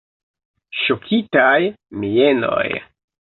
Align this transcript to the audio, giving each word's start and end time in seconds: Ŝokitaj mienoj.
Ŝokitaj 0.83 1.59
mienoj. 2.05 2.65